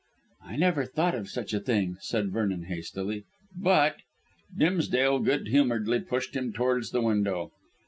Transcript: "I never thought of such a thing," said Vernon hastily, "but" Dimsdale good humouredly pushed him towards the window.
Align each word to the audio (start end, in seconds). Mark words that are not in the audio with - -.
"I 0.43 0.55
never 0.55 0.83
thought 0.85 1.13
of 1.13 1.29
such 1.29 1.53
a 1.53 1.59
thing," 1.59 1.97
said 1.99 2.31
Vernon 2.31 2.63
hastily, 2.63 3.25
"but" 3.55 3.97
Dimsdale 4.57 5.19
good 5.19 5.49
humouredly 5.49 5.99
pushed 5.99 6.35
him 6.35 6.51
towards 6.53 6.89
the 6.89 7.01
window. 7.03 7.51